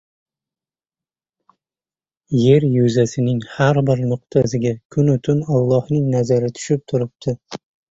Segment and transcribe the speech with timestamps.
[2.37, 7.39] Yer yuzasining har bir nuqtasiga, kunu tun Allohning nazari tushib turibdi.